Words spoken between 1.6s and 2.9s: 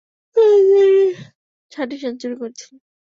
সাতটি সেঞ্চুরি করেছিলেন।